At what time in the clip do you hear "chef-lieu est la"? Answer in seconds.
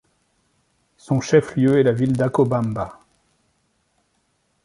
1.21-1.91